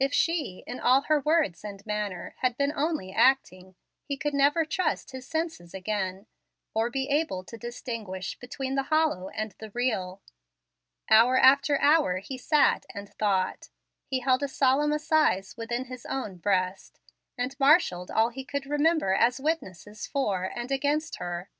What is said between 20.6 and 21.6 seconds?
against her.